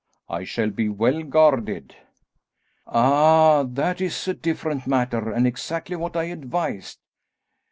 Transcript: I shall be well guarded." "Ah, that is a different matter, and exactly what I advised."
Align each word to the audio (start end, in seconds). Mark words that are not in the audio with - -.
I 0.29 0.45
shall 0.45 0.71
be 0.71 0.89
well 0.89 1.21
guarded." 1.21 1.95
"Ah, 2.87 3.61
that 3.61 4.01
is 4.01 4.27
a 4.27 4.33
different 4.33 4.87
matter, 4.87 5.31
and 5.31 5.45
exactly 5.45 5.95
what 5.95 6.17
I 6.17 6.23
advised." 6.23 6.97